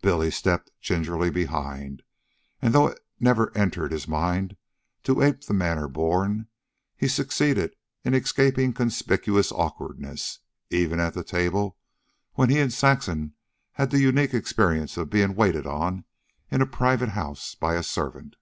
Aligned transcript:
Billy 0.00 0.30
stepped 0.30 0.70
gingerly 0.80 1.28
behind, 1.28 2.04
and 2.62 2.72
though 2.72 2.86
it 2.86 3.00
never 3.18 3.50
entered 3.58 3.90
his 3.90 4.06
mind 4.06 4.56
to 5.02 5.20
ape 5.20 5.40
to 5.40 5.48
the 5.48 5.52
manner 5.54 5.88
born, 5.88 6.46
he 6.96 7.08
succeeded 7.08 7.74
in 8.04 8.14
escaping 8.14 8.72
conspicuous 8.72 9.50
awkwardness, 9.50 10.38
even 10.70 11.00
at 11.00 11.14
the 11.14 11.24
table 11.24 11.76
where 12.34 12.46
he 12.46 12.60
and 12.60 12.72
Saxon 12.72 13.34
had 13.72 13.90
the 13.90 13.98
unique 13.98 14.34
experience 14.34 14.96
of 14.96 15.10
being 15.10 15.34
waited 15.34 15.66
on 15.66 16.04
in 16.48 16.62
a 16.62 16.66
private 16.66 17.08
house 17.08 17.56
by 17.56 17.74
a 17.74 17.82
servant. 17.82 18.36